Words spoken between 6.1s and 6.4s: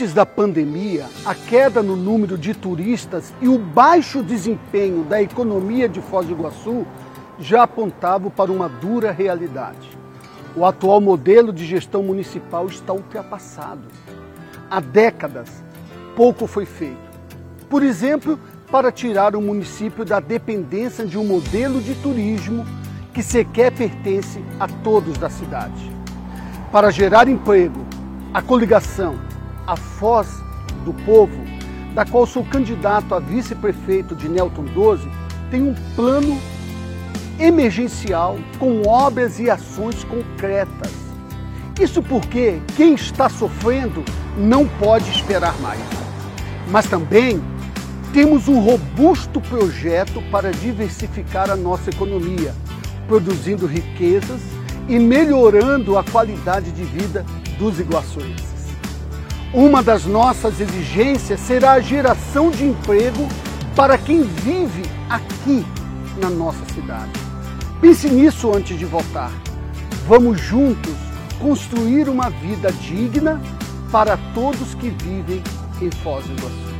do